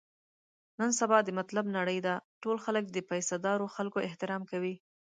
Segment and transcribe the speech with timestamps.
[0.79, 4.75] نن سبا د مطلب نړۍ ده، ټول خلک د پیسه دارو خلکو احترام کوي.